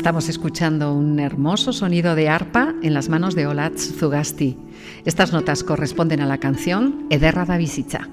Estamos 0.00 0.30
escuchando 0.30 0.94
un 0.94 1.20
hermoso 1.20 1.74
sonido 1.74 2.14
de 2.14 2.30
arpa 2.30 2.74
en 2.82 2.94
las 2.94 3.10
manos 3.10 3.34
de 3.34 3.46
Olatz 3.46 3.98
Zugasti. 3.98 4.56
Estas 5.04 5.30
notas 5.30 5.62
corresponden 5.62 6.22
a 6.22 6.26
la 6.26 6.38
canción 6.38 7.04
Ederra 7.10 7.44
da 7.44 7.58
Bizitza. 7.58 8.08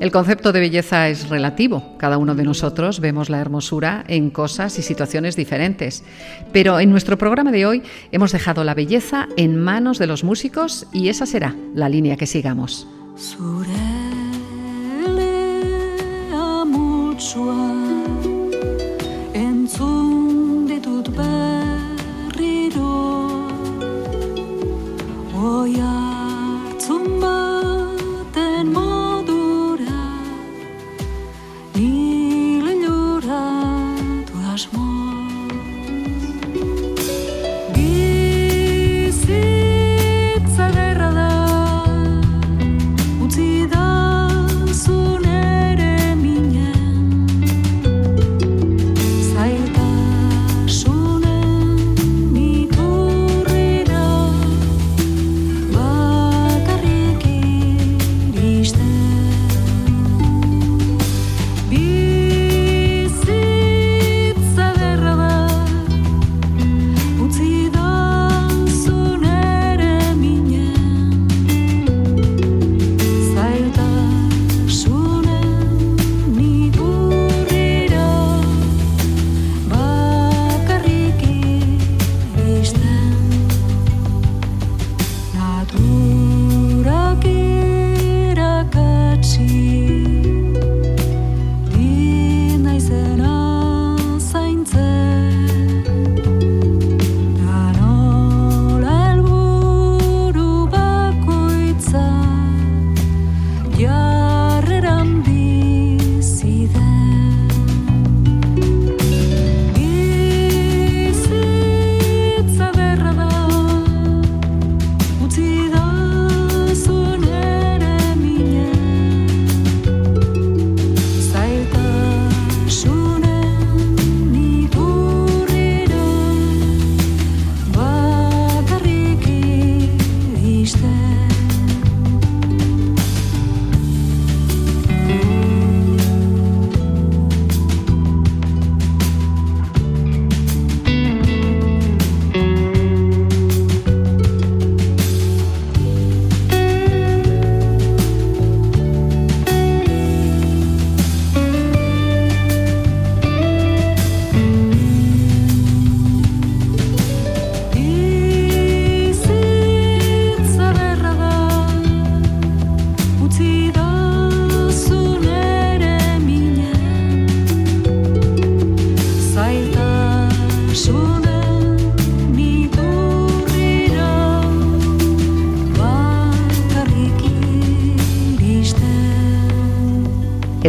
El 0.00 0.10
concepto 0.10 0.50
de 0.50 0.58
belleza 0.58 1.08
es 1.10 1.28
relativo. 1.28 1.94
Cada 1.96 2.18
uno 2.18 2.34
de 2.34 2.42
nosotros 2.42 2.98
vemos 2.98 3.30
la 3.30 3.38
hermosura 3.38 4.02
en 4.08 4.30
cosas 4.30 4.76
y 4.80 4.82
situaciones 4.82 5.36
diferentes. 5.36 6.02
Pero 6.52 6.80
en 6.80 6.90
nuestro 6.90 7.18
programa 7.18 7.52
de 7.52 7.66
hoy 7.66 7.84
hemos 8.10 8.32
dejado 8.32 8.64
la 8.64 8.74
belleza 8.74 9.28
en 9.36 9.62
manos 9.62 10.00
de 10.00 10.08
los 10.08 10.24
músicos 10.24 10.88
y 10.92 11.08
esa 11.08 11.26
será 11.26 11.54
la 11.72 11.88
línea 11.88 12.16
que 12.16 12.26
sigamos. 12.26 12.88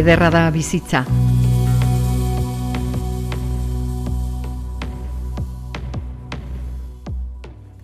Ederra 0.04 0.28
da 0.28 0.50
bizitza. 0.50 1.06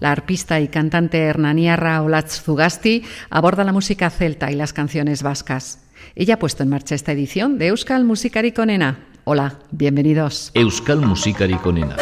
La 0.00 0.12
arpista 0.12 0.60
y 0.60 0.69
cantante 0.69 1.19
hernaniarra 1.19 2.03
Olatz 2.03 2.42
Zugasti 2.42 3.04
aborda 3.31 3.64
la 3.64 3.72
música 3.72 4.10
celta 4.10 4.50
y 4.50 4.54
las 4.54 4.75
canciones 4.75 5.22
vascas. 5.22 5.86
Ella 6.14 6.34
ha 6.34 6.38
puesto 6.38 6.62
en 6.62 6.69
marcha 6.69 6.94
esta 6.94 7.12
edición 7.12 7.56
de 7.56 7.69
Euskal 7.69 8.04
Musikari 8.04 8.52
Konena. 8.52 8.98
Hola, 9.25 9.58
bienvenidos. 9.70 10.50
Euskal 10.54 11.00
Musikari 11.00 11.56
Konena. 11.56 11.97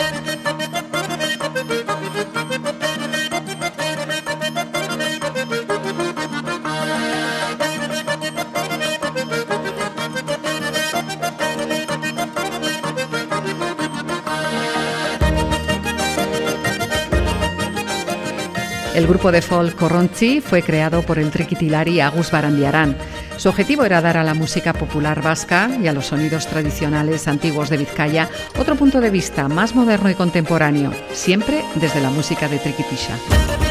Grupo 19.19 19.33
de 19.33 19.43
folk 19.43 19.75
Corronchi 19.75 20.41
fue 20.41 20.63
creado 20.63 21.03
por 21.03 21.19
el 21.19 21.33
triquitilari 21.33 21.99
Agus 21.99 22.31
Barandiarán. 22.31 22.97
Su 23.37 23.49
objetivo 23.49 23.85
era 23.85 24.01
dar 24.01 24.17
a 24.17 24.23
la 24.23 24.33
música 24.33 24.73
popular 24.73 25.23
vasca 25.23 25.69
y 25.83 25.89
a 25.89 25.93
los 25.93 26.07
sonidos 26.07 26.47
tradicionales 26.47 27.27
antiguos 27.27 27.69
de 27.69 27.79
Vizcaya 27.79 28.29
otro 28.61 28.77
punto 28.77 29.01
de 29.01 29.11
vista 29.11 29.49
más 29.49 29.75
moderno 29.75 30.09
y 30.09 30.15
contemporáneo, 30.15 30.93
siempre 31.13 31.65
desde 31.75 32.01
la 32.01 32.11
música 32.11 32.49
de 32.49 32.61
Triquitisha. 32.61 33.68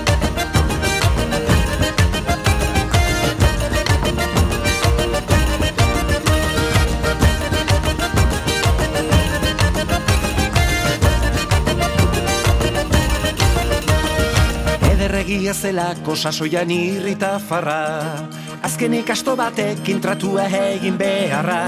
Egia 15.38 15.54
zelako 15.54 16.16
sasoian 16.18 16.72
irrita 16.74 17.38
farra. 17.38 18.28
Azkenik 18.66 19.10
asto 19.14 19.36
batek 19.38 19.86
intratu 19.94 20.34
egin 20.42 20.98
beharra. 20.98 21.60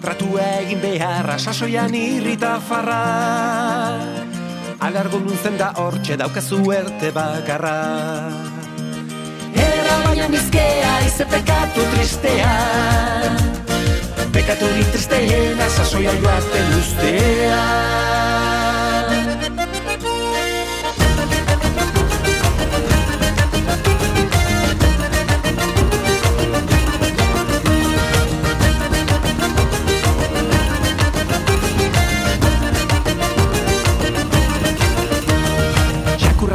Tratu 0.00 0.38
egin 0.40 0.80
beharra 0.80 1.36
sasoian 1.38 1.92
irrita 1.94 2.56
farra. 2.68 3.02
Alargo 4.80 5.20
nuntzen 5.20 5.58
da 5.60 5.72
hortxe 5.76 6.16
daukazu 6.16 6.62
erte 6.72 7.12
bakarra. 7.12 7.76
Era 9.52 9.98
baina 10.06 10.28
bizkea 10.32 10.94
ize 11.06 11.26
pekatu 11.28 11.84
tristea. 11.92 12.54
Pekatu 14.32 14.72
tristeena 14.92 15.68
sasoia 15.76 16.16
joaten 16.22 16.78
ustea 16.80 18.25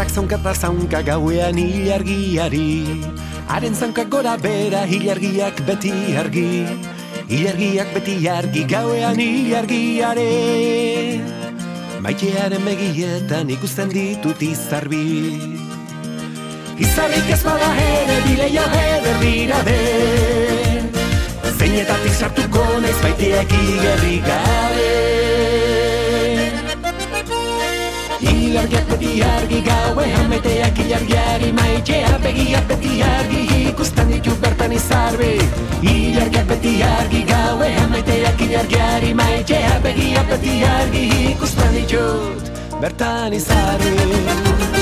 zaunka 0.09 0.35
eta 0.39 0.53
zaunka 0.53 1.01
gauean 1.03 1.57
hilargiari 1.57 3.03
Haren 3.47 3.75
zaunka 3.75 4.05
gora 4.05 4.37
bera 4.37 4.85
hilargiak 4.85 5.61
beti 5.67 5.91
argi. 6.17 6.65
Hilargiak 7.29 7.93
beti 7.93 8.15
argi 8.27 8.63
gauean 8.65 9.19
hilargiare 9.19 10.29
Maitearen 12.01 12.63
begietan 12.65 13.49
ikusten 13.49 13.89
ditut 13.93 14.41
izarbi 14.41 15.37
Izarrik 16.81 17.29
ez 17.29 17.43
bada 17.45 17.69
ere 17.85 18.17
bileio 18.25 18.65
eder 18.81 19.19
dira 19.21 19.59
den 19.67 20.89
Zeinetatik 21.57 22.15
sartuko 22.17 22.65
naiz 22.81 22.97
baitiek 23.03 23.59
igerri 23.59 24.17
gabe 24.25 25.30
Ilargiak 28.51 28.83
beti 28.91 29.23
argi 29.23 29.59
gaue 29.63 30.05
Hameteak 30.11 30.79
ilargiari 30.83 31.51
maitxea 31.55 32.17
Begiak 32.23 32.65
beti 32.67 32.97
argi 32.99 33.43
ikusten 33.69 34.11
ditu 34.11 34.35
bertan 34.43 34.75
izarbe 34.75 35.29
Ilargiak 35.79 36.51
beti 36.51 36.73
argi 36.83 37.23
gaue 37.31 37.71
Hameteak 37.79 38.43
ilargiari 38.49 39.15
maitxea 39.15 39.79
Begiak 39.87 40.27
beti 40.35 40.59
argi 40.67 41.07
ikusten 41.31 41.73
ditut 41.79 42.53
bertan 42.83 43.39
izarbe 43.39 44.80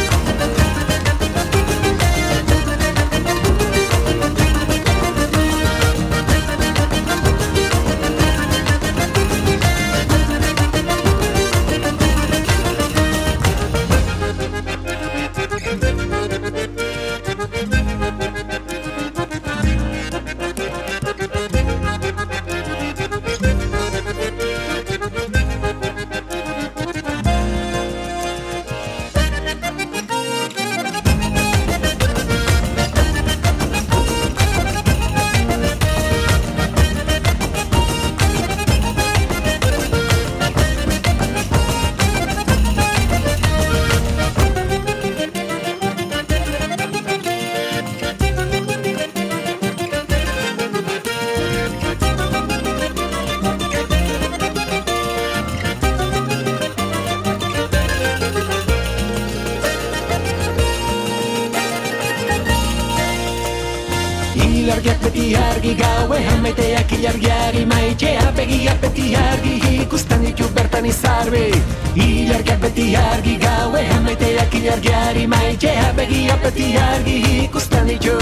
beti 77.10 77.22
argi 77.22 77.44
ikusten 77.46 77.88
ditu 77.88 78.18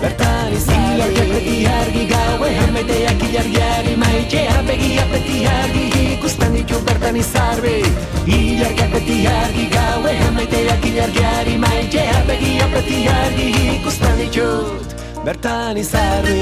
bertan 0.00 0.52
izarbe 0.52 0.96
Ilargiak 0.96 1.30
beti 1.32 1.56
argi 1.66 2.04
gaue 2.10 2.50
hameteak 2.60 3.22
ilargiari 3.28 3.96
maitea 3.96 4.62
begia 4.68 5.04
beti 5.12 5.46
argi 5.46 5.84
ikusten 6.14 6.54
ditu 6.56 6.80
bertan 6.86 7.16
izarbe 7.16 7.74
Ilargiak 8.26 8.90
beti 8.94 9.18
argi 9.26 9.66
gaue 9.74 10.16
hameteak 10.22 10.86
ilargiari 10.90 11.58
maitea 11.58 12.22
begia 12.28 12.68
beti 12.74 12.98
argi 13.08 13.48
ikusten 13.76 14.18
ditu 14.20 14.48
bertan 15.24 15.76
izarbe 15.76 16.40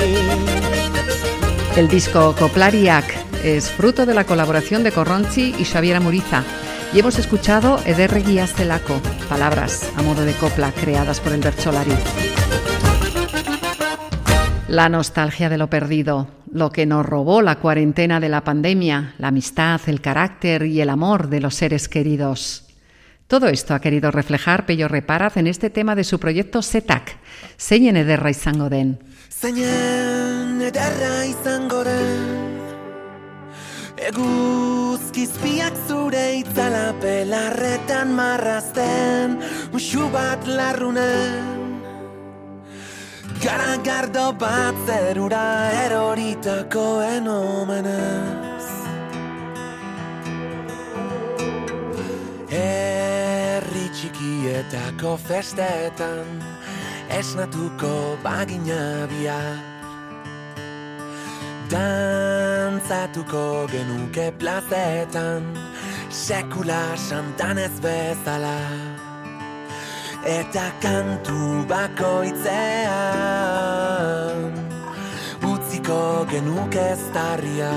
El 1.76 1.88
disco 1.88 2.34
Coplariac 2.38 3.04
es 3.42 3.68
fruto 3.68 4.06
de 4.06 4.14
la 4.14 4.24
colaboración 4.24 4.84
de 4.84 4.92
Corronchi 4.92 5.54
y 5.58 5.64
Xaviera 5.64 6.00
Muriza 6.00 6.44
y 6.94 7.00
hemos 7.00 7.18
escuchado 7.18 7.80
Ederregui 7.84 8.38
Celaco, 8.46 9.00
palabras 9.24 9.90
a 9.96 10.02
modo 10.02 10.24
de 10.24 10.32
copla 10.34 10.72
creadas 10.72 11.20
por 11.20 11.32
el 11.32 11.40
Bercholari. 11.40 11.92
La 14.68 14.88
nostalgia 14.88 15.48
de 15.48 15.58
lo 15.58 15.68
perdido, 15.68 16.28
lo 16.50 16.70
que 16.70 16.86
nos 16.86 17.04
robó 17.04 17.42
la 17.42 17.56
cuarentena 17.56 18.20
de 18.20 18.28
la 18.28 18.44
pandemia, 18.44 19.14
la 19.18 19.28
amistad, 19.28 19.80
el 19.86 20.00
carácter 20.00 20.66
y 20.66 20.80
el 20.80 20.88
amor 20.88 21.28
de 21.28 21.40
los 21.40 21.54
seres 21.54 21.88
queridos. 21.88 22.64
Todo 23.26 23.48
esto 23.48 23.74
ha 23.74 23.80
querido 23.80 24.10
reflejar 24.10 24.66
Pello 24.66 24.88
Reparaz 24.88 25.36
en 25.36 25.46
este 25.46 25.70
tema 25.70 25.94
de 25.94 26.04
su 26.04 26.18
proyecto 26.18 26.62
SETAC, 26.62 27.16
Señen 27.56 27.96
Ederra 27.96 28.30
izango 28.30 28.68
Eguzkizpiak 34.04 35.76
zure 35.88 36.24
itzala 36.36 36.92
pelarretan 37.00 38.10
marrazten 38.12 39.38
Muxu 39.72 40.10
bat 40.12 40.44
larrunen. 40.44 41.80
Garagardo 43.40 44.26
bat 44.36 44.76
zerura 44.84 45.46
eroritako 45.86 46.86
enomenez. 47.06 48.68
Herri 52.52 53.86
txikietako 53.96 55.17
festetan 55.29 56.43
esnatuko 57.20 57.94
bagina 58.24 58.82
bia 59.08 59.40
Dantzatuko 61.68 63.66
genuke 63.72 64.32
plazetan 64.38 65.42
Sekula 66.10 66.96
santan 66.96 67.58
ez 67.58 67.80
bezala. 67.80 68.58
Eta 70.24 70.72
kantu 70.80 71.66
bakoitzean 71.68 72.48
Utziko 75.44 76.26
genuke 76.30 76.80
ez 76.94 77.04
darria 77.12 77.74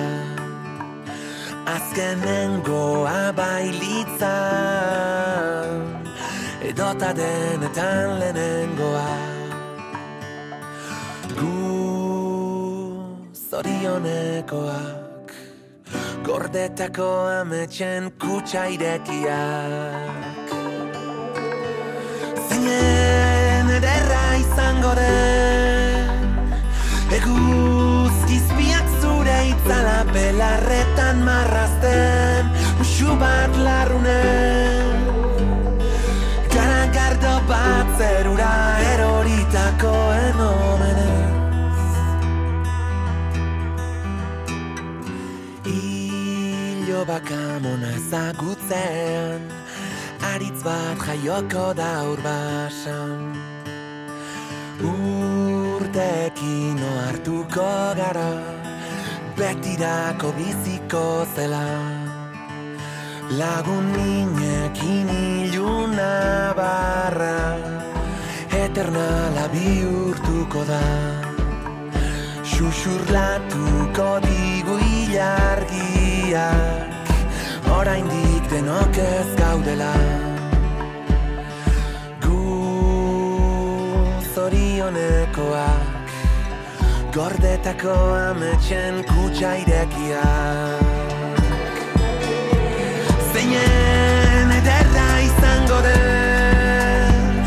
Azkenengoa 1.67 3.35
bailitzan 3.35 4.87
edota 6.63 7.13
denetan 7.13 8.19
lehenengoa. 8.19 9.11
Gu 11.35 12.06
zorionekoak 13.49 15.31
Gordetako 16.23 17.07
ametxen 17.31 18.09
kutsa 18.19 18.65
irekiak 18.75 20.51
Zinen 22.49 23.71
ederra 23.77 24.25
izango 24.41 24.91
den 24.99 26.51
Eguzkizpiak 27.19 28.87
zure 28.99 29.39
itzala 29.53 29.99
pelarretan 30.11 31.23
marrazten 31.29 32.51
Musu 32.79 33.15
bat 33.23 33.61
larrunen. 33.63 34.85
Bat 37.47 37.87
zerura 37.95 38.53
eroritako 38.91 39.93
enomenez 40.27 41.06
Ilo 46.97 47.05
bakamona 47.05 47.89
ezagutzean 47.93 49.41
Aritz 50.33 50.63
bat 50.65 50.97
jaioko 51.05 51.65
da 51.77 51.89
urbasan 52.09 53.37
Urtekin 54.81 56.81
oartuko 56.89 57.69
gara 57.99 58.31
Betirako 59.37 60.33
biziko 60.39 61.05
zela. 61.35 61.69
Lagun 63.41 63.93
ninekin 63.93 65.13
iluna 65.45 66.11
barra 66.57 67.37
Eternala 68.63 69.45
bihurtuko 69.53 70.65
da. 70.73 70.85
Xuxurlatuko 72.41 74.09
digu 74.25 74.81
ilargiak 75.09 76.87
Oraindik 77.77 78.43
denok 78.51 78.97
ez 78.97 79.29
gaudela. 79.39 79.93
Zorionekoak 84.47 86.07
Gordetako 87.11 87.95
ametxen 88.15 89.01
kutsa 89.09 89.55
irekiak 89.63 90.85
Zeinen 93.33 94.53
ederra 94.59 95.07
izango 95.25 95.79
den 95.87 97.41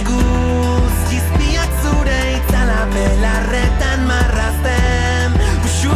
Eguz 0.00 0.96
jizpiak 1.12 1.72
zure 1.84 2.20
itzala 2.34 2.82
belarretan 2.96 4.04
marrazten 4.10 5.40
Usu 5.70 5.94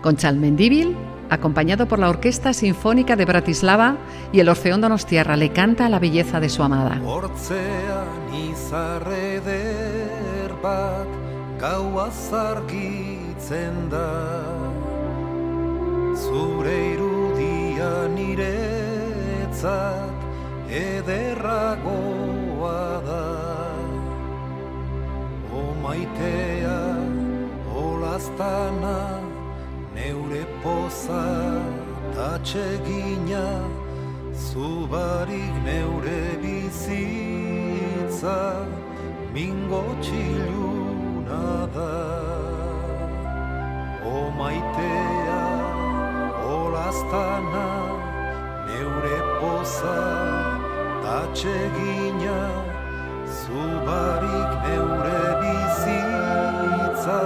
Conchal 0.00 0.36
Mendíbil, 0.36 0.96
acompañado 1.28 1.86
por 1.86 1.98
la 1.98 2.08
Orquesta 2.08 2.52
Sinfónica 2.52 3.16
de 3.16 3.24
Bratislava 3.24 3.96
y 4.32 4.40
el 4.40 4.48
Orfeón 4.48 4.80
Donostiarra, 4.80 5.36
le 5.36 5.52
canta 5.52 5.88
la 5.88 5.98
belleza 5.98 6.40
de 6.40 6.48
su 6.48 6.62
amada. 6.62 7.00
Maitea, 25.82 26.94
neure 30.00 30.44
poza 30.62 31.22
tatxegina 32.16 33.44
Zubarik 34.44 35.54
neure 35.66 36.22
bizitza 36.42 38.38
mingo 39.34 39.82
txiluna 40.04 41.44
da. 41.74 41.96
O 44.12 44.16
maitea, 44.38 45.42
olaztana, 46.56 47.68
neure 48.68 49.18
poza 49.38 49.98
tatxegina 51.04 52.38
Zubarik 53.40 54.50
neure 54.64 55.22
bizitza 55.42 57.20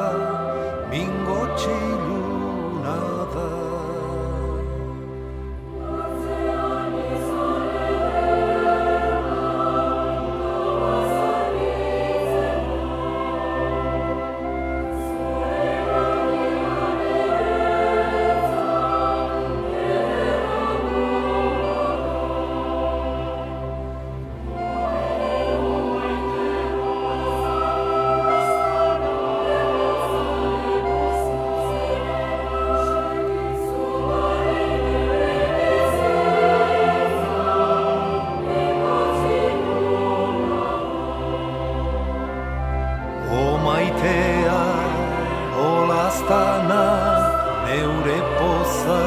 olaztana, 46.25 47.65
neure 47.67 48.21
poza 48.39 49.03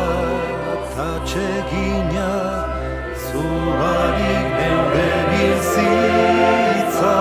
tatxegina, 0.96 2.30
zubarik 3.16 4.48
neure 4.58 5.12
bizitza, 5.32 7.16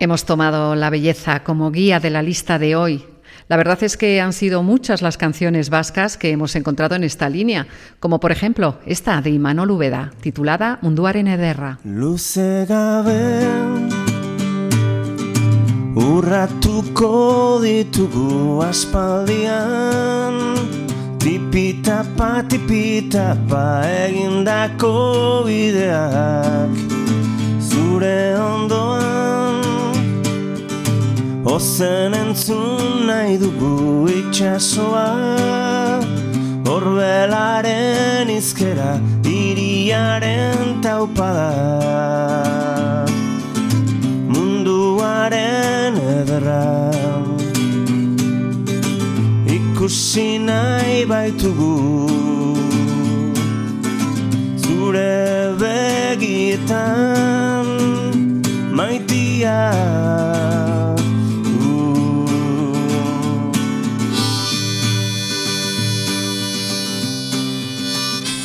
Hemos 0.00 0.24
tomado 0.24 0.74
la 0.74 0.90
belleza 0.90 1.42
como 1.44 1.70
guía 1.70 2.00
de 2.00 2.10
la 2.10 2.22
lista 2.22 2.58
de 2.58 2.76
hoy. 2.76 3.04
La 3.48 3.56
verdad 3.56 3.82
es 3.82 3.96
que 3.96 4.20
han 4.20 4.34
sido 4.34 4.62
muchas 4.62 5.00
las 5.00 5.16
canciones 5.16 5.70
vascas 5.70 6.18
que 6.18 6.30
hemos 6.30 6.54
encontrado 6.54 6.94
en 6.94 7.04
esta 7.04 7.30
línea, 7.30 7.66
como 7.98 8.20
por 8.20 8.30
ejemplo 8.30 8.78
esta 8.84 9.22
de 9.22 9.30
Imanol 9.30 9.70
Ubeda, 9.70 10.12
titulada 10.20 10.78
Munduaren 10.82 11.28
ederra. 11.28 11.78
Ondoan 28.38 29.47
Ozen 31.48 32.12
entzun 32.12 33.06
nahi 33.08 33.38
dugu 33.40 34.04
itxasoa 34.18 35.06
Horbelaren 36.68 38.28
izkera 38.28 38.90
iriaren 39.24 40.82
taupada. 40.84 41.48
Munduaren 44.34 45.96
ederra. 46.16 46.68
Ikusi 49.56 50.28
nahi 50.48 50.98
baitugu. 51.12 51.74
Zure 54.62 55.56
begietan 55.64 56.86
maitia 58.76 59.58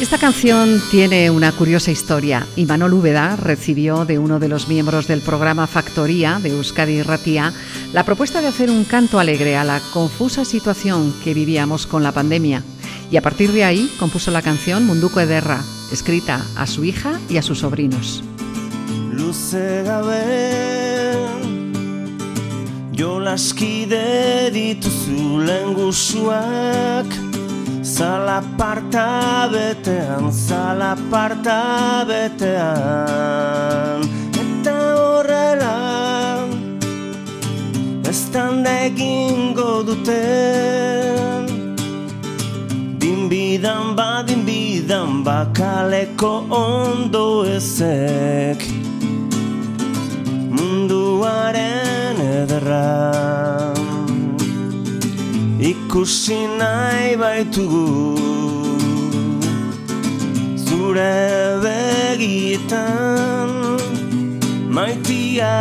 Esta 0.03 0.17
canción 0.17 0.81
tiene 0.91 1.29
una 1.31 1.53
curiosa 1.53 1.89
historia. 1.89 2.45
Imanol 2.57 2.93
Úbeda 2.93 3.37
recibió 3.37 4.03
de 4.03 4.19
uno 4.19 4.37
de 4.37 4.49
los 4.49 4.67
miembros 4.67 5.07
del 5.07 5.21
programa 5.21 5.65
Factoría 5.65 6.41
de 6.43 6.49
Euskadi 6.49 7.01
Ratia 7.03 7.53
la 7.93 8.03
propuesta 8.03 8.41
de 8.41 8.47
hacer 8.47 8.69
un 8.69 8.83
canto 8.83 9.17
alegre 9.17 9.55
a 9.55 9.63
la 9.63 9.79
confusa 9.93 10.43
situación 10.43 11.13
que 11.23 11.33
vivíamos 11.33 11.87
con 11.87 12.03
la 12.03 12.11
pandemia. 12.11 12.63
Y 13.11 13.15
a 13.15 13.21
partir 13.21 13.53
de 13.53 13.63
ahí 13.63 13.89
compuso 13.97 14.29
la 14.29 14.41
canción 14.41 14.85
Munduko 14.85 15.21
Ederra, 15.21 15.63
escrita 15.89 16.45
a 16.57 16.67
su 16.67 16.83
hija 16.83 17.17
y 17.29 17.37
a 17.37 17.41
sus 17.41 17.59
sobrinos. 17.59 18.25
Zalaparta 27.83 29.49
betean, 29.51 30.31
zalaparta 30.31 32.05
betean 32.07 33.99
Eta 34.39 34.75
horrela 34.95 36.47
Estanda 38.07 38.71
egingo 38.87 39.83
duten 39.83 41.51
Dinbidan 43.03 43.95
ba, 43.99 44.23
dinbidan 44.23 45.23
ba 45.27 45.51
Kaleko 45.51 46.47
ondo 46.47 47.43
ezek. 47.43 48.63
Munduaren 50.55 52.15
ederra 52.39 53.62
Ikusi 55.93 56.37
nahi 56.59 57.09
baitugu 57.21 58.17
zure 60.57 61.13
begietan 61.63 63.51
maitia 64.77 65.53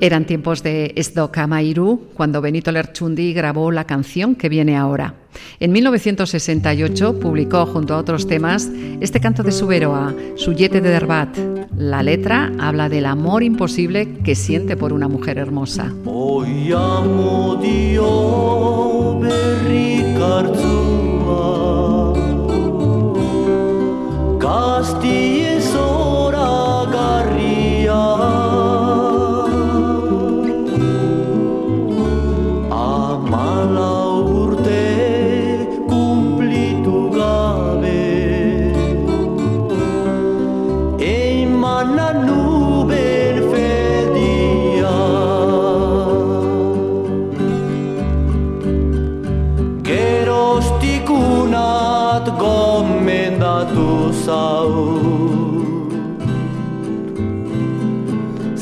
Eran 0.00 0.24
tiempos 0.24 0.62
de 0.62 0.94
Kamairu 1.30 2.08
cuando 2.14 2.40
Benito 2.40 2.72
Lerchundi 2.72 3.34
grabó 3.34 3.70
la 3.70 3.84
canción 3.84 4.34
que 4.34 4.48
viene 4.48 4.76
ahora. 4.76 5.14
En 5.60 5.72
1968 5.72 7.20
publicó 7.20 7.66
junto 7.66 7.94
a 7.94 7.98
otros 7.98 8.26
temas 8.26 8.70
este 9.00 9.20
canto 9.20 9.42
de 9.42 9.52
Suberoa, 9.52 10.14
Suyete 10.36 10.80
de 10.80 10.88
Derbat. 10.88 11.36
La 11.76 12.02
letra 12.02 12.50
habla 12.58 12.88
del 12.88 13.04
amor 13.04 13.42
imposible 13.42 14.18
que 14.24 14.34
siente 14.34 14.74
por 14.76 14.94
una 14.94 15.06
mujer 15.06 15.36
hermosa. 15.36 15.92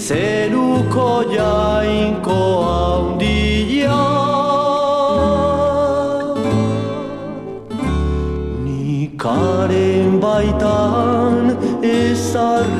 Zeruko 0.08 1.08
jainko 1.30 2.36
handia 2.66 3.98
Nikaren 8.64 10.16
baitan 10.24 11.52
ezarria 11.92 12.77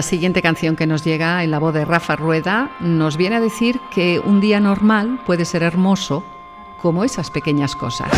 La 0.00 0.04
siguiente 0.04 0.40
canción 0.40 0.76
que 0.76 0.86
nos 0.86 1.04
llega 1.04 1.44
en 1.44 1.50
la 1.50 1.58
voz 1.58 1.74
de 1.74 1.84
Rafa 1.84 2.16
Rueda 2.16 2.70
nos 2.80 3.18
viene 3.18 3.36
a 3.36 3.40
decir 3.40 3.78
que 3.90 4.18
un 4.18 4.40
día 4.40 4.58
normal 4.58 5.20
puede 5.26 5.44
ser 5.44 5.62
hermoso 5.62 6.24
como 6.78 7.04
esas 7.04 7.30
pequeñas 7.30 7.76
cosas. 7.76 8.08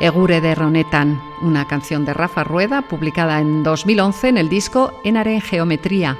Egure 0.00 0.40
de 0.40 0.54
Ronetan, 0.54 1.20
una 1.42 1.68
canción 1.68 2.06
de 2.06 2.14
Rafa 2.14 2.42
Rueda 2.42 2.88
publicada 2.88 3.38
en 3.38 3.62
2011 3.62 4.28
en 4.28 4.38
el 4.38 4.48
disco 4.48 4.98
Enare 5.04 5.34
en 5.34 5.42
Geometría. 5.42 6.16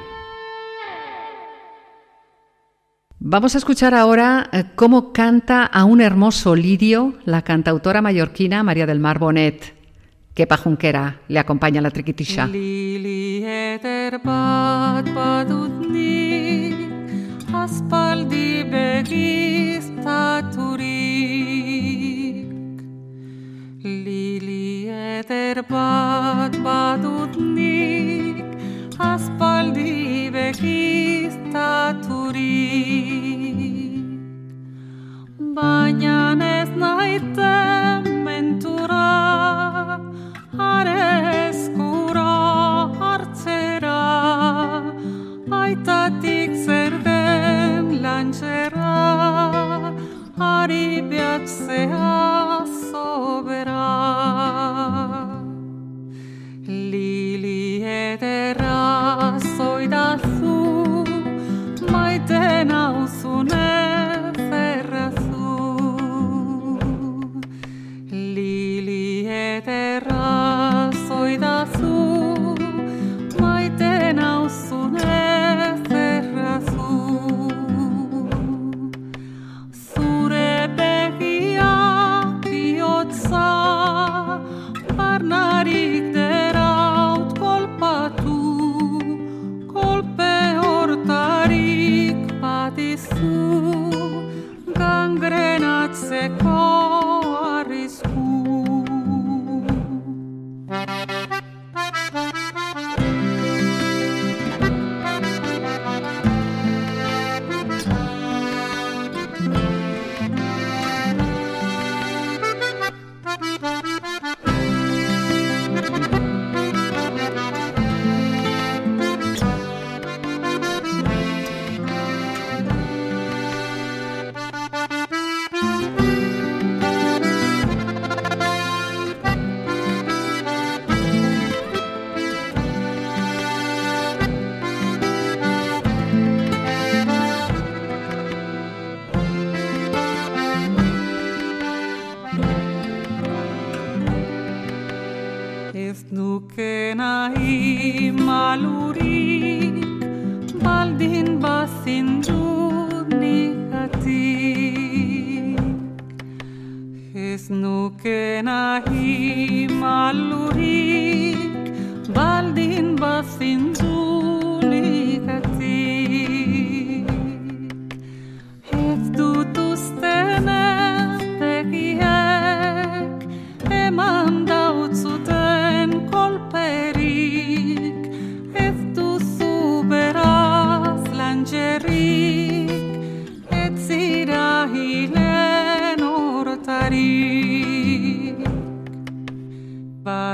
Vamos 3.18 3.54
a 3.54 3.58
escuchar 3.58 3.94
ahora 3.94 4.50
eh, 4.52 4.64
cómo 4.74 5.14
canta 5.14 5.64
a 5.64 5.84
un 5.84 6.02
hermoso 6.02 6.54
lirio 6.54 7.14
la 7.24 7.40
cantautora 7.40 8.02
mallorquina 8.02 8.62
María 8.62 8.84
del 8.84 9.00
Mar 9.00 9.18
Bonet. 9.18 9.74
Que 10.34 10.46
pajunquera 10.46 11.22
le 11.28 11.38
acompaña 11.38 11.80
la 11.80 11.90
triquitisha. 11.90 12.48
Eder 25.20 25.58
bat 25.68 26.54
badutnik 26.64 28.46
aspaldi 29.08 30.30
begiztaturik 30.36 31.40
baina 35.56 36.20
ez 36.46 36.70
naite 36.82 37.56
mentura 38.28 39.10
are 40.70 41.02
eskura 41.48 42.32
hartzera 43.00 44.00
aitatik 45.60 46.50
zer 46.66 46.92
den 47.08 47.84
lantxera 48.06 48.96
ari 50.52 50.86
behatzea 51.10 52.10
sobera 52.90 53.86
zoidazu 59.60 60.56
maiten 61.92 62.70
ferrazu 64.50 65.56
lili 68.36 69.08
eterra 69.40 70.28
zoidazu 71.08 71.98
ferrazu 75.88 76.90
zure 79.84 80.52
begia 80.78 81.72
bihotza 82.44 83.46
barnari 84.96 85.84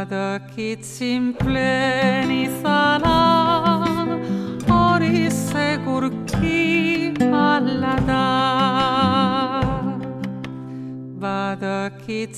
Badakit 0.09 0.85
ke 0.87 0.87
simple 0.87 2.23
hori 4.69 5.27
segurki 5.27 7.11
hala 7.19 7.97
da 8.07 8.27
Ba 11.19 11.57
da 11.59 11.90
ke 12.07 12.31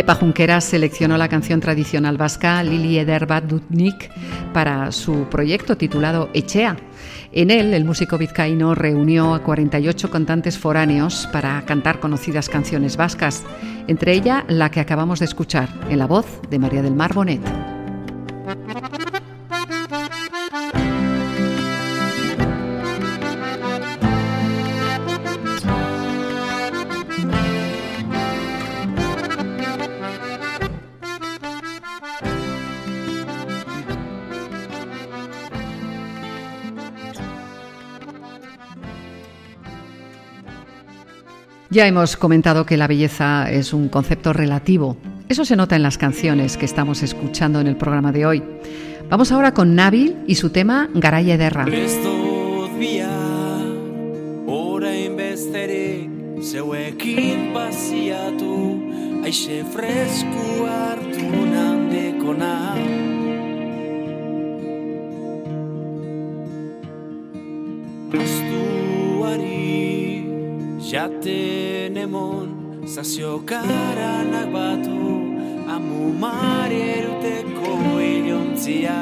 Kepa 0.00 0.14
Junqueras 0.14 0.64
seleccionó 0.64 1.18
la 1.18 1.28
canción 1.28 1.60
tradicional 1.60 2.16
vasca 2.16 2.62
Lili 2.62 2.98
Ederbat 2.98 3.44
Dutnik 3.44 4.10
para 4.54 4.92
su 4.92 5.26
proyecto 5.28 5.76
titulado 5.76 6.30
Echea. 6.32 6.78
En 7.32 7.50
él, 7.50 7.74
el 7.74 7.84
músico 7.84 8.16
vizcaíno 8.16 8.74
reunió 8.74 9.34
a 9.34 9.42
48 9.42 10.10
cantantes 10.10 10.56
foráneos 10.56 11.28
para 11.30 11.60
cantar 11.66 12.00
conocidas 12.00 12.48
canciones 12.48 12.96
vascas, 12.96 13.44
entre 13.88 14.14
ella 14.14 14.46
la 14.48 14.70
que 14.70 14.80
acabamos 14.80 15.18
de 15.18 15.26
escuchar, 15.26 15.68
en 15.90 15.98
la 15.98 16.06
voz 16.06 16.24
de 16.48 16.58
María 16.58 16.80
del 16.80 16.94
Mar 16.94 17.12
Bonet. 17.12 17.42
Ya 41.72 41.86
hemos 41.86 42.16
comentado 42.16 42.66
que 42.66 42.76
la 42.76 42.88
belleza 42.88 43.48
es 43.48 43.72
un 43.72 43.88
concepto 43.88 44.32
relativo. 44.32 44.96
Eso 45.28 45.44
se 45.44 45.54
nota 45.54 45.76
en 45.76 45.84
las 45.84 45.98
canciones 45.98 46.56
que 46.56 46.64
estamos 46.64 47.04
escuchando 47.04 47.60
en 47.60 47.68
el 47.68 47.76
programa 47.76 48.10
de 48.10 48.26
hoy. 48.26 48.42
Vamos 49.08 49.30
ahora 49.30 49.54
con 49.54 49.76
Nabil 49.76 50.16
y 50.26 50.34
su 50.34 50.50
tema 50.50 50.90
Garay 50.92 51.30
Ederra. 51.30 51.66
Jaten 70.90 71.96
emon 71.96 72.48
Zazio 72.84 73.38
karanak 73.46 74.48
batu 74.54 75.02
Amu 75.74 76.10
mare 76.22 76.80
eruteko 76.98 77.74
ilontzia 78.02 78.98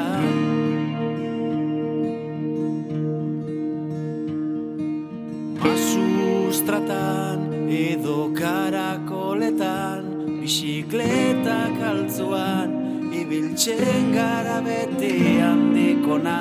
Masustratan 5.63 7.39
edo 7.81 8.19
karakoletan 8.37 10.03
Bizikletak 10.43 11.75
altzuan 11.91 12.69
Ibiltzen 13.21 14.13
gara 14.13 14.61
bete 14.61 15.13
handikona 15.41 16.39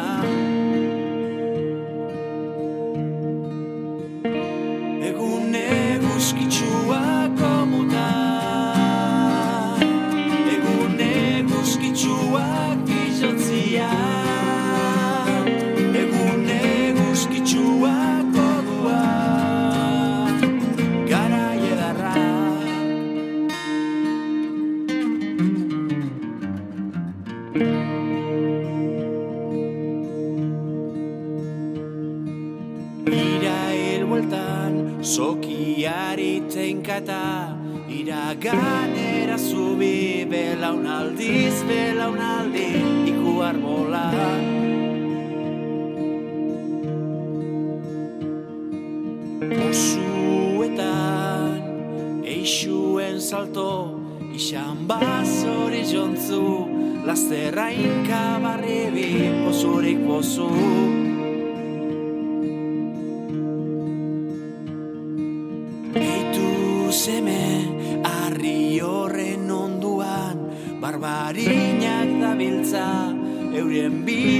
and 73.70 74.04
vida. 74.04 74.37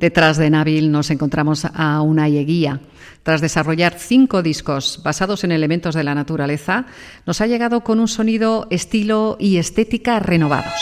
Detrás 0.00 0.38
de 0.38 0.48
Nabil 0.48 0.90
nos 0.90 1.10
encontramos 1.10 1.66
a 1.66 2.00
una 2.00 2.26
Eguía. 2.26 2.80
Tras 3.22 3.42
desarrollar 3.42 3.98
cinco 3.98 4.42
discos 4.42 5.02
basados 5.04 5.44
en 5.44 5.52
elementos 5.52 5.94
de 5.94 6.04
la 6.04 6.14
naturaleza, 6.14 6.86
nos 7.26 7.42
ha 7.42 7.46
llegado 7.46 7.84
con 7.84 8.00
un 8.00 8.08
sonido, 8.08 8.66
estilo 8.70 9.36
y 9.38 9.58
estética 9.58 10.18
renovados. 10.18 10.72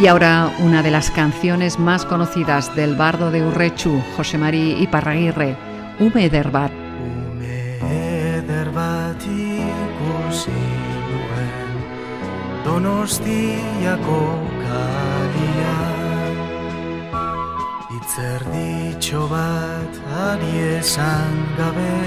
Y 0.00 0.06
ahora 0.06 0.50
una 0.60 0.82
de 0.82 0.92
las 0.92 1.10
canciones 1.10 1.78
más 1.78 2.06
conocidas 2.06 2.74
del 2.74 2.96
bardo 2.96 3.30
de 3.30 3.46
Urrechu, 3.46 4.02
José 4.16 4.38
María 4.38 4.80
Iparraguirre, 4.80 5.58
Ume 6.00 6.30
Derbat. 6.30 6.72
Ume 17.92 18.08
eder 18.08 18.42
bat 19.30 19.94
ari 20.26 20.52
esan 20.78 21.32
gabe 21.58 21.98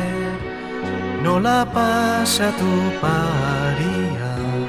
Nola 1.23 1.61
pasatu 1.65 2.73
parian 3.01 4.65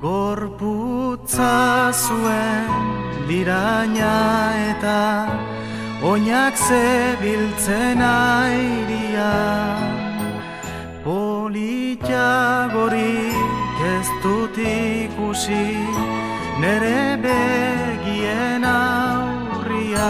Gorputza 0.00 1.92
zuen 1.92 2.68
liraina 3.28 4.16
eta 4.70 5.00
Oinak 5.98 6.54
zebiltzen 6.54 7.98
airia. 7.98 9.34
Politiagorik 11.02 13.82
ez 13.82 14.06
dut 14.22 14.54
ikusi 14.62 15.66
Nere 16.68 17.16
begien 17.24 18.64
aurrian. 18.70 20.02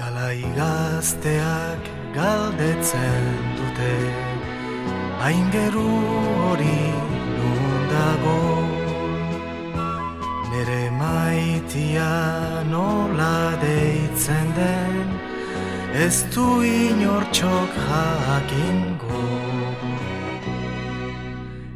Galai 0.00 0.40
gazteak 0.58 1.88
galdetzen 2.18 3.32
dute 3.62 3.96
Aingeru 5.30 5.88
hori 6.44 6.80
nun 7.38 7.88
maitia 11.10 12.14
nola 12.72 13.36
deitzen 13.62 14.48
den 14.58 15.06
Ez 16.04 16.16
du 16.34 16.46
inortxok 16.62 17.72
jakingo 17.88 19.24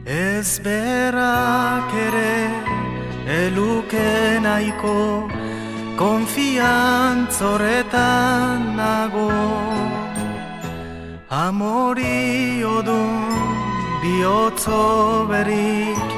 Ez 0.07 0.51
berak 0.67 1.91
ere 2.07 2.39
eluke 3.41 4.11
nahiko 4.47 4.99
Konfiantzoretan 6.03 8.61
nago. 8.79 9.31
Amori 11.31 12.21
odun 12.77 13.15
bihotzo 14.03 14.83
berik 15.31 16.14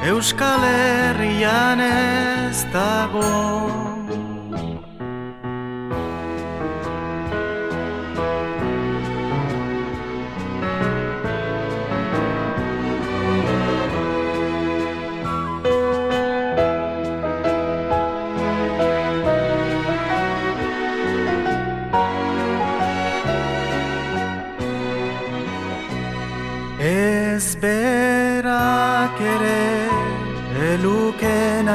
Euskal 0.00 0.64
Herrian 0.64 1.80
ez 1.84 2.64
dago 2.72 3.89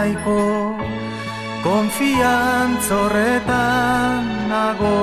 nahiko 0.06 0.78
Konfiantz 1.64 2.90
horretan 2.92 4.26
nago. 4.50 5.02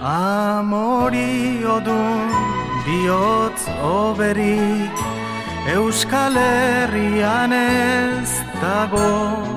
Amori 0.00 1.64
odun 1.64 2.28
bihotz 2.84 3.64
oberik 3.82 4.96
Euskal 5.72 6.36
Herrian 6.36 7.52
ez 7.52 8.30
dago 8.60 9.55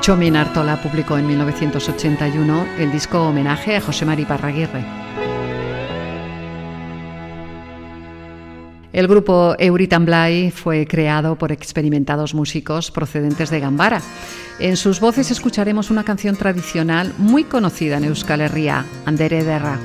Chomin 0.00 0.34
Artola 0.34 0.80
publicó 0.80 1.18
en 1.18 1.26
1981 1.26 2.66
el 2.78 2.90
disco 2.90 3.20
homenaje 3.20 3.76
a 3.76 3.82
José 3.82 4.06
Mari 4.06 4.24
Parraguirre. 4.24 4.82
El 8.94 9.06
grupo 9.06 9.54
Euritamblay 9.58 10.50
fue 10.50 10.86
creado 10.86 11.36
por 11.36 11.52
experimentados 11.52 12.34
músicos 12.34 12.90
procedentes 12.90 13.50
de 13.50 13.60
Gambara. 13.60 14.00
En 14.58 14.78
sus 14.78 15.00
voces 15.00 15.30
escucharemos 15.30 15.90
una 15.90 16.02
canción 16.02 16.34
tradicional 16.34 17.12
muy 17.18 17.44
conocida 17.44 17.98
en 17.98 18.04
Euskal 18.04 18.40
Herria, 18.40 18.86
Andere 19.04 19.44
Derra. 19.44 19.78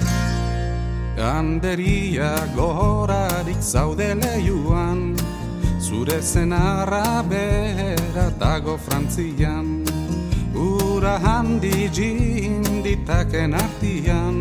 Ura 11.05 11.19
handi 11.19 11.85
jinditaken 11.93 13.53
artian 13.53 14.37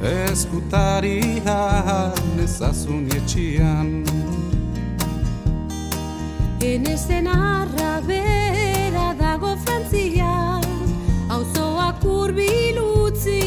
Eskutaria 0.00 1.58
nezazun 2.36 3.04
etxian. 3.18 3.90
Enezen 6.70 7.28
arra 7.28 8.00
dago 9.20 9.52
frantzian. 9.66 10.64
Auzoak 11.28 12.00
urbilutzi 12.04 13.40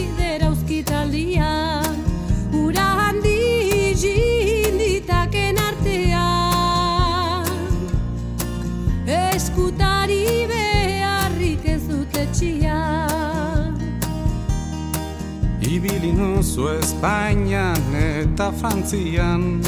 Ibili 15.83 16.13
nuzu 16.15 16.69
Espainian 16.79 17.91
eta 17.91 18.53
Frantzian 18.55 19.59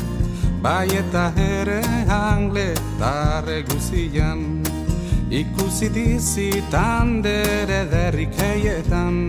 Bai 0.63 0.87
eta 0.95 1.25
ere 1.35 1.81
angletarre 2.07 3.57
guzian 3.67 4.63
Ikusi 5.27 5.89
dizitan 5.91 7.19
dere 7.19 7.81
derrik 7.91 8.31
heietan 8.39 9.27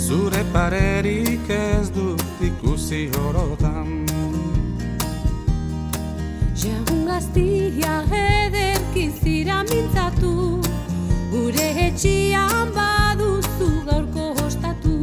Zure 0.00 0.46
parerik 0.54 1.52
ez 1.52 1.92
dut 1.92 2.24
ikusi 2.40 3.10
horotan 3.12 4.06
Jaun 6.56 7.04
gaztia 7.04 8.00
ederki 8.24 9.10
zira 9.20 9.60
mintzatu 9.68 10.32
Gure 11.36 11.68
etxian 11.84 12.72
baduzu 13.62 13.84
gaurko 13.86 14.34
ostatu 14.46 14.94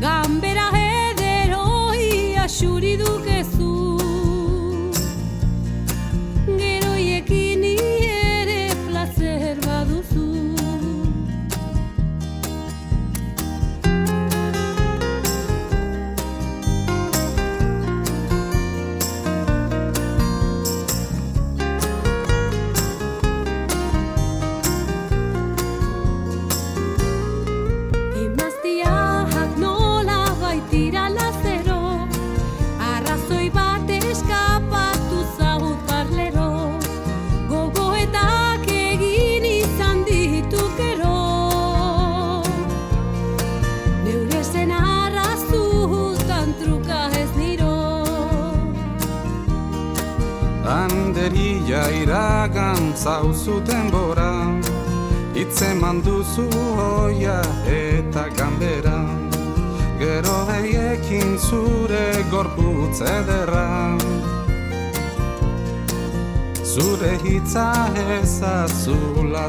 Gambera 0.00 0.68
ederoi 0.78 2.36
asuri 2.44 2.96
dukezu 2.98 3.51
Geroiekin 3.51 3.51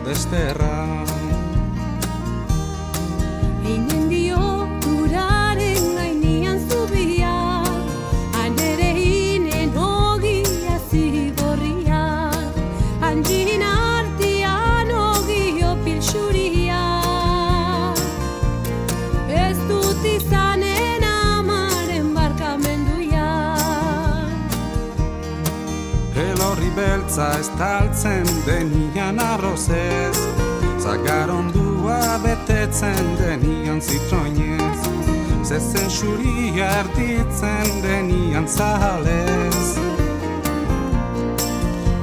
this 0.04 0.26
thing. 0.26 0.53
Denian 33.24 33.80
zitroinez 33.82 34.82
Zezen 35.48 35.90
xuria 35.90 36.68
erditzen 36.82 37.70
denian 37.84 38.48
zahalez 38.48 39.68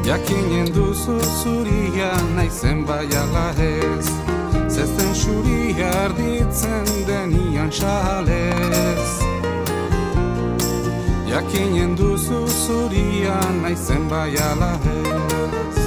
Jakinen 0.09 0.73
duzu 0.75 1.18
zuria 1.43 2.11
naizen 2.37 2.85
bai 2.89 3.09
ala 3.23 3.49
ez 3.68 4.09
Zezen 4.75 5.12
xuria 5.23 5.91
erditzen 6.07 6.89
denian 7.09 7.71
xahalez 7.71 9.11
Jakinen 11.31 11.95
duzu 11.97 12.43
zuria 12.49 13.39
naizen 13.62 14.09
bai 14.11 14.35
ala 14.51 14.73
ez. 14.83 15.79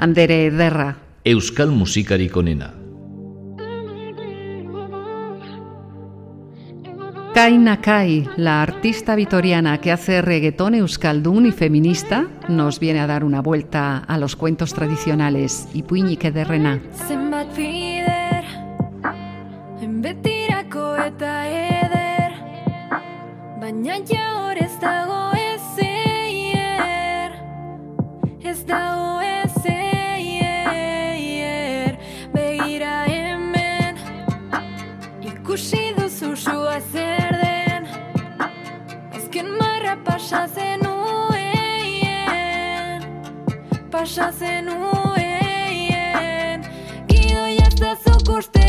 Andere 0.00 0.50
Derra. 0.50 1.09
Euskal 1.30 1.70
musikarik 1.70 2.36
onena. 2.36 2.72
Kai 7.34 7.56
Nakai, 7.56 8.26
la 8.36 8.62
artista 8.62 9.14
vitoriana 9.14 9.78
que 9.78 9.92
hace 9.92 10.22
reggaetón 10.22 10.74
euskaldun 10.74 11.46
y 11.46 11.52
feminista, 11.52 12.26
nos 12.48 12.80
viene 12.80 12.98
a 12.98 13.06
dar 13.06 13.22
una 13.22 13.42
vuelta 13.42 13.98
a 13.98 14.18
los 14.18 14.34
cuentos 14.34 14.74
tradicionales 14.74 15.68
eta 21.06 21.32
eder, 21.48 22.32
baina 23.60 23.96
jaur 24.04 24.39
pasa 40.04 40.46
zenuen 40.48 42.00
Pasa 43.90 44.32
zenuen 44.32 45.40
Gidoia 47.08 47.66
ez 47.66 47.74
da 47.80 47.96
zukurte 48.04 48.59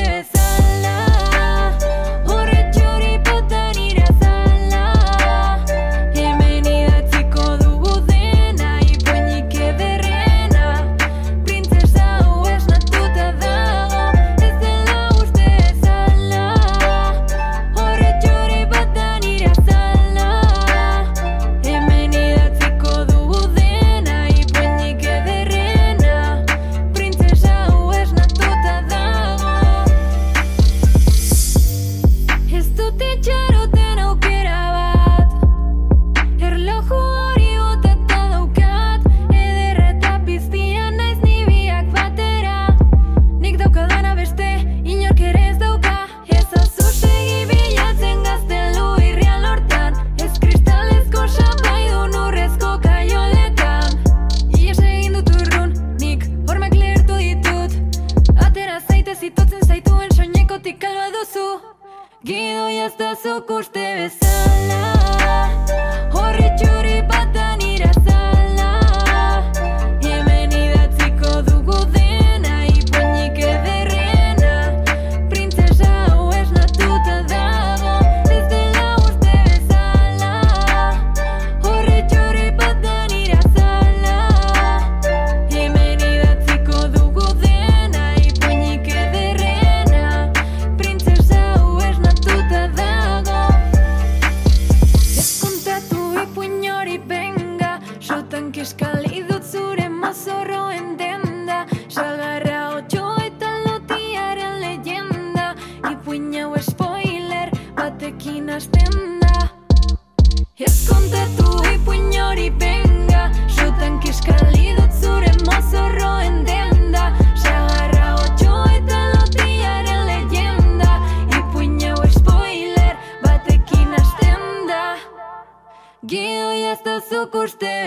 custe 127.32 127.81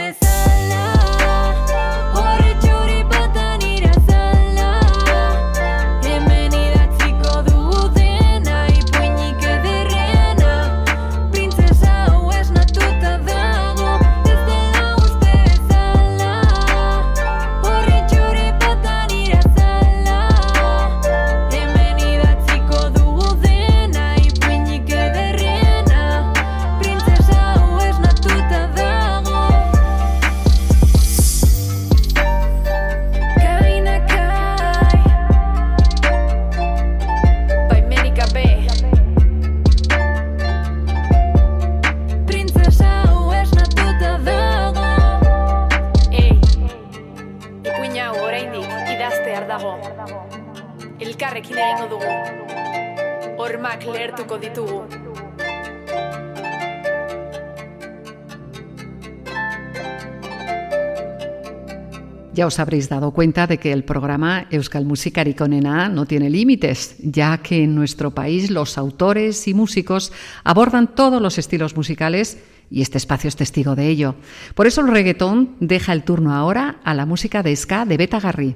os 62.55 62.61
habréis 62.61 62.88
dado 62.88 63.11
cuenta 63.11 63.48
de 63.48 63.59
que 63.59 63.72
el 63.72 63.82
programa 63.82 64.46
Euskal 64.48 64.84
Musikarik 64.84 65.40
Onena 65.40 65.88
no 65.88 66.07
tiene 66.07 66.30
límites, 66.30 66.94
ya 67.02 67.38
que 67.38 67.64
en 67.64 67.74
nuestro 67.74 68.12
país 68.12 68.48
los 68.48 68.78
autores 68.78 69.48
y 69.48 69.55
músicos 69.55 70.12
abordan 70.44 70.94
todos 70.94 71.20
los 71.20 71.36
estilos 71.36 71.74
musicales 71.74 72.38
y 72.70 72.80
este 72.80 72.98
espacio 72.98 73.26
es 73.26 73.34
testigo 73.34 73.74
de 73.74 73.88
ello. 73.88 74.14
Por 74.55 74.68
eso 74.68 74.82
el 74.82 74.88
reggaetón 74.88 75.57
deja 75.59 75.92
el 75.92 76.05
turno 76.05 76.32
ahora 76.32 76.76
a 76.84 76.94
la 76.94 77.07
música 77.07 77.42
de 77.42 77.57
ska 77.57 77.86
de 77.86 77.96
Beta 77.96 78.20
Garri. 78.20 78.55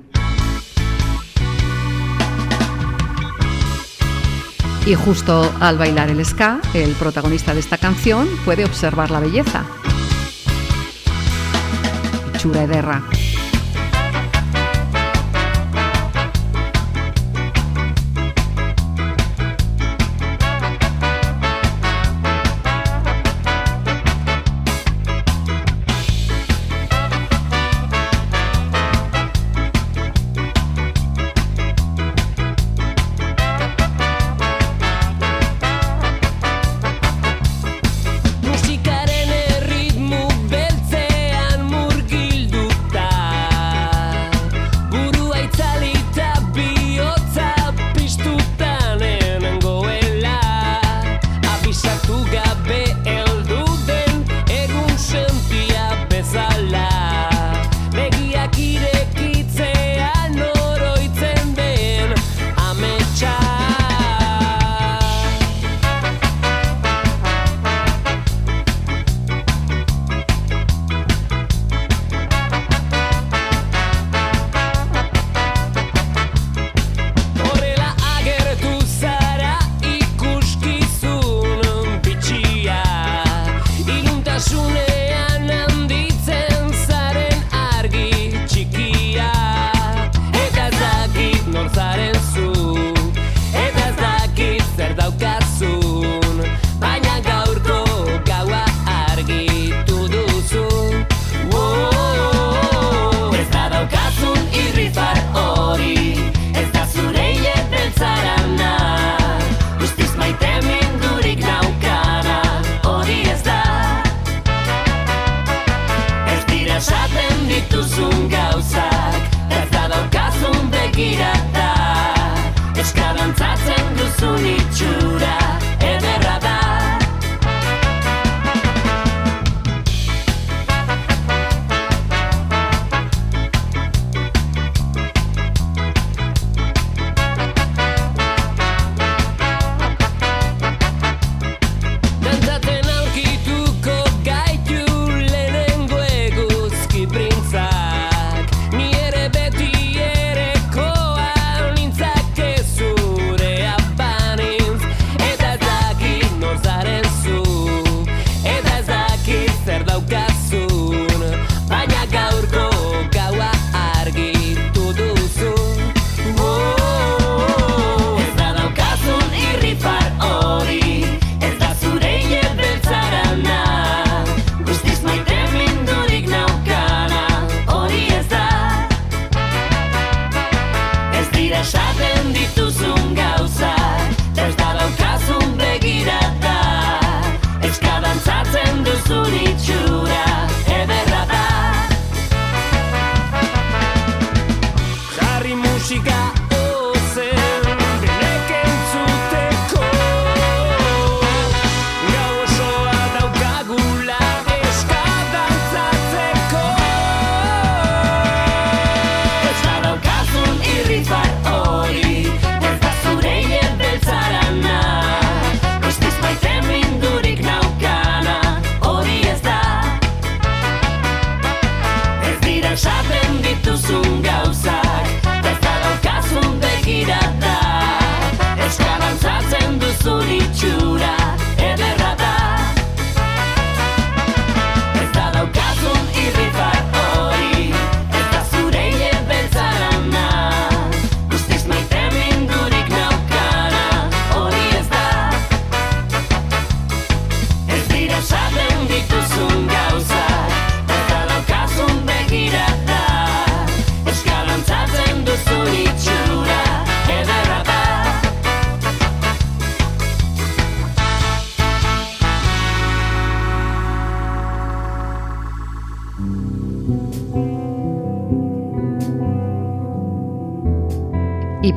Y 4.87 4.95
justo 4.95 5.53
al 5.59 5.77
bailar 5.77 6.09
el 6.09 6.25
ska, 6.25 6.61
el 6.73 6.93
protagonista 6.93 7.53
de 7.53 7.59
esta 7.59 7.79
canción 7.79 8.29
puede 8.45 8.65
observar 8.65 9.11
la 9.11 9.19
belleza. 9.19 9.67
Chura 12.39 12.63
Ederra. 12.63 13.03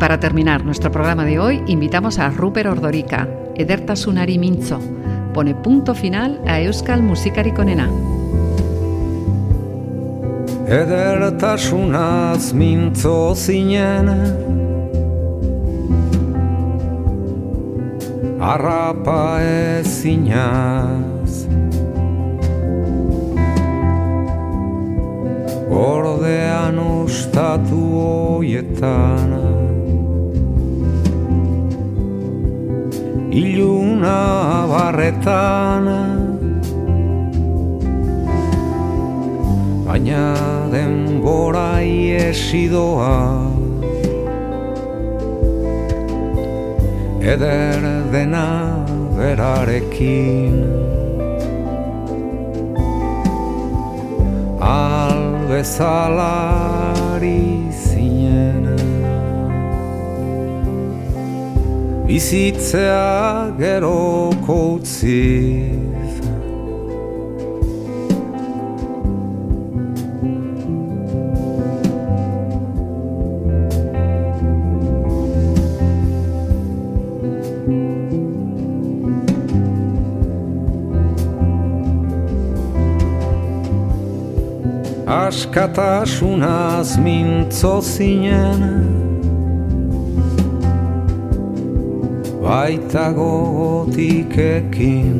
Para 0.01 0.19
terminar 0.19 0.65
nuestro 0.65 0.91
programa 0.91 1.25
de 1.25 1.37
hoy, 1.37 1.63
invitamos 1.67 2.17
a 2.17 2.31
Rupert 2.31 2.67
Ordorica, 2.67 3.29
Edertasunari 3.53 4.39
Mintzo. 4.39 4.79
Pone 5.31 5.53
punto 5.53 5.93
final 5.93 6.41
a 6.47 6.59
Euskal 6.59 7.03
Musikarik 7.03 7.59
onena. 7.59 7.87
Edertasunaz 10.65 12.51
mintzo 12.51 13.35
zinen 13.35 14.09
Arrapa 18.41 19.37
ezinaz 19.43 21.45
Ordean 25.69 26.79
ustatu 26.79 28.01
hoietan 28.01 29.60
Iluna 33.31 34.67
barretan. 34.67 35.87
Baina 39.87 40.35
denbora 40.71 41.79
iesidoa 41.79 43.15
Eder 47.21 47.83
dena 48.11 48.47
berarekin. 49.15 50.55
Albezalari 54.59 55.51
Bizitzea 62.11 63.55
geroko 63.57 64.55
utziz 64.75 66.11
Askatasunaz 85.07 86.97
mintzo 86.99 87.79
zinen 87.81 89.10
Baita 92.51 93.15
gogotik 93.15 94.35
ekin 94.35 95.19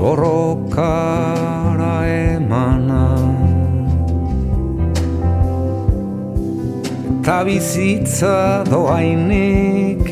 Borrokara 0.00 1.96
emana. 2.08 3.04
Ta 7.20 7.44
bizitza 7.44 8.64
doainik 8.72 10.08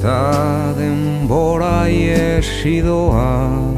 Ta 0.00 0.72
denbora 0.80 1.92
iesidoa 1.92 3.75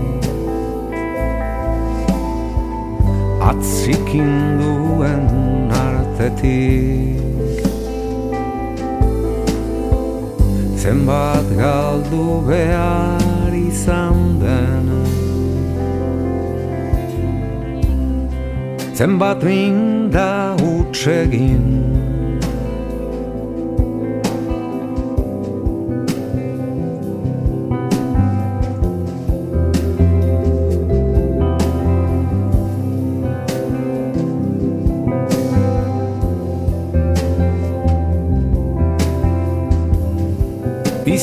Atzikin 3.49 4.61
duen 4.61 5.25
artetik. 5.73 7.57
Zenbat 10.77 11.49
galdu 11.57 12.45
behar 12.49 13.53
izan 13.57 14.37
den. 14.43 14.87
Zenbat 18.93 19.41
minda 19.43 20.53
utsegin 20.61 22.08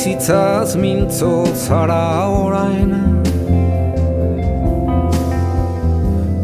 Bizitzaz 0.05 0.75
mintzo 0.75 1.45
zara 1.65 2.29
orain. 2.29 2.91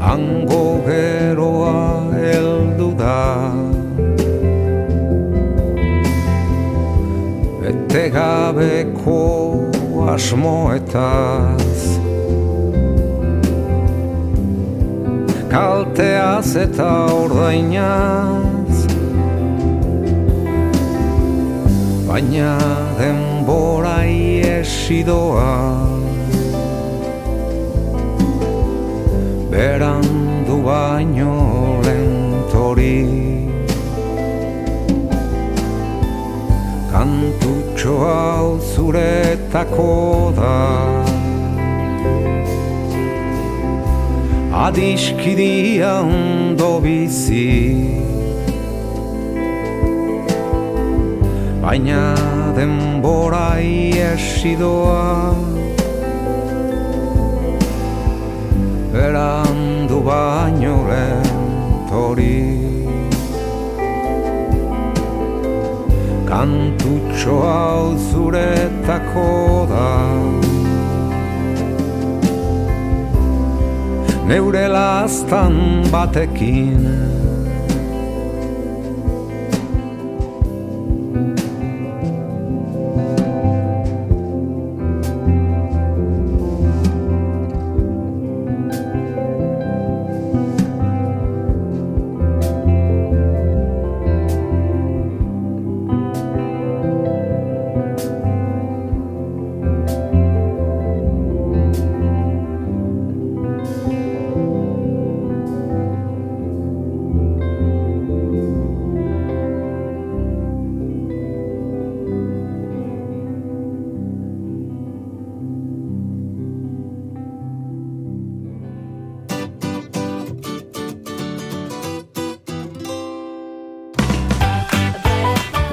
Hango 0.01 0.82
geroa 0.88 2.09
heldu 2.16 2.89
da. 3.01 3.22
Bete 7.62 8.05
gabeko 8.16 9.20
asmoetaz. 10.16 11.82
Kalteaz 15.53 16.55
eta 16.66 16.91
ordainaz. 17.22 18.74
Baina 22.09 22.57
denbora 23.51 24.05
iesidoa 24.07 25.51
Berandu 29.51 30.55
baino 30.63 31.81
lentori. 31.85 32.99
Kantutxo 36.91 37.95
hau 38.05 38.47
zuretako 38.71 40.31
da. 40.39 40.55
Adiskidia 44.65 45.93
ondo 45.99 46.79
bizi. 46.79 47.49
Baina 51.61 52.40
denbora 52.55 53.59
iesidoa 53.59 55.35
Berandu 58.93 59.99
baino 60.09 60.75
lentori 60.89 62.39
Kantutxo 66.31 67.37
hau 67.43 67.97
zuretako 68.09 69.67
da. 69.71 69.89
Neure 74.29 74.67
lastan 74.71 75.57
batekin 75.91 76.87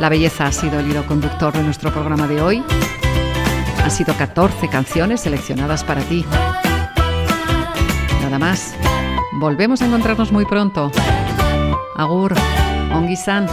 La 0.09 0.13
belleza 0.13 0.47
ha 0.47 0.53
sido 0.53 0.81
el 0.81 0.91
hilo 0.91 1.05
conductor 1.05 1.53
de 1.53 1.63
nuestro 1.63 1.93
programa 1.93 2.27
de 2.27 2.41
hoy. 2.41 2.65
Han 3.85 3.91
sido 3.91 4.17
14 4.17 4.67
canciones 4.71 5.21
seleccionadas 5.21 5.85
para 5.85 6.01
ti. 6.01 6.25
Nada 8.23 8.39
más. 8.39 8.75
Volvemos 9.35 9.83
a 9.83 9.85
encontrarnos 9.85 10.33
muy 10.33 10.47
pronto. 10.47 10.91
Agur, 11.95 12.33
ongi 12.91 13.17
san. 13.17 13.49